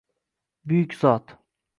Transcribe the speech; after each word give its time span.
Buyuk 0.67 0.95
zot. 1.01 1.37